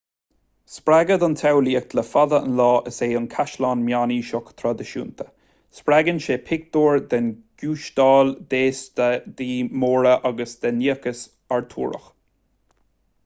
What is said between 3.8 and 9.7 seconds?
meánaoiseach traidisiúnta spreagann sé pictiúir den ghiústáil d'fhéastaí